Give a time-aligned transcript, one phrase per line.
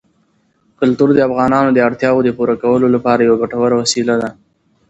[0.79, 4.29] کلتور د افغانانو د اړتیاوو د پوره کولو لپاره یوه ګټوره وسیله ده.